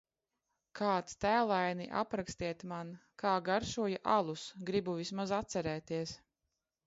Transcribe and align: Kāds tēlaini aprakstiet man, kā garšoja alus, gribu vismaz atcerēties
Kāds 0.77 1.17
tēlaini 1.25 1.85
aprakstiet 1.99 2.65
man, 2.71 2.89
kā 3.23 3.35
garšoja 3.49 4.01
alus, 4.15 4.47
gribu 4.71 4.95
vismaz 5.01 5.35
atcerēties 5.41 6.15